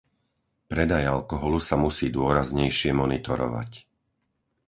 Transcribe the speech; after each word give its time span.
Predaj 0.71 1.03
alkoholu 1.15 1.59
sa 1.67 1.75
musí 1.85 2.07
dôraznejšie 2.19 2.89
monitorovať. 3.01 3.71